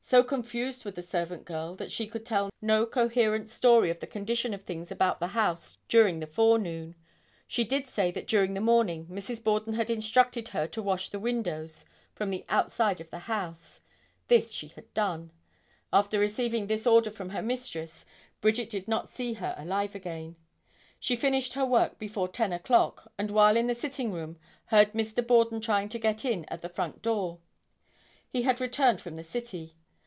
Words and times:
So 0.00 0.22
confused 0.24 0.86
was 0.86 0.94
the 0.94 1.02
servant 1.02 1.44
girl 1.44 1.76
that 1.76 1.92
she 1.92 2.06
could 2.06 2.24
tell 2.24 2.48
no 2.62 2.86
coherent 2.86 3.46
story 3.46 3.90
of 3.90 4.00
the 4.00 4.06
condition 4.06 4.54
of 4.54 4.62
things 4.62 4.90
about 4.90 5.20
the 5.20 5.26
house 5.36 5.76
during 5.86 6.18
the 6.18 6.26
forenoon. 6.26 6.94
She 7.46 7.62
did 7.62 7.90
say 7.90 8.10
that 8.12 8.26
during 8.26 8.54
the 8.54 8.62
morning, 8.62 9.04
Mrs. 9.08 9.44
Borden 9.44 9.74
had 9.74 9.90
instructed 9.90 10.48
her 10.48 10.66
to 10.68 10.80
wash 10.82 11.10
the 11.10 11.20
windows 11.20 11.84
from 12.14 12.30
the 12.30 12.46
outside 12.48 13.02
of 13.02 13.10
the 13.10 13.18
house. 13.28 13.82
This 14.28 14.50
she 14.50 14.68
had 14.68 14.94
done. 14.94 15.30
After 15.92 16.18
receiving 16.18 16.68
this 16.68 16.86
order 16.86 17.10
from 17.10 17.28
her 17.28 17.42
mistress, 17.42 18.06
Bridget 18.40 18.70
did 18.70 18.88
not 18.88 19.10
see 19.10 19.34
her 19.34 19.54
alive 19.58 19.94
again. 19.94 20.36
She 20.98 21.16
finished 21.16 21.52
her 21.52 21.66
work 21.66 21.98
before 21.98 22.28
10 22.28 22.54
o'clock, 22.54 23.12
and 23.18 23.30
while 23.30 23.58
in 23.58 23.66
the 23.66 23.74
sitting 23.74 24.10
room 24.10 24.38
heard 24.66 24.94
Mr. 24.94 25.26
Borden 25.26 25.60
trying 25.60 25.90
to 25.90 25.98
get 25.98 26.24
in 26.24 26.46
at 26.46 26.62
the 26.62 26.70
front 26.70 27.02
door. 27.02 27.40
He 28.26 28.40
had 28.44 28.58
returned 28.58 29.02
from 29.02 29.16
the 29.16 29.24
city. 29.24 29.74